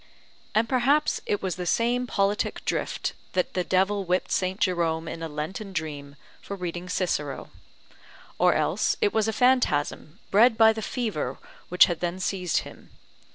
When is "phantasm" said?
9.31-10.17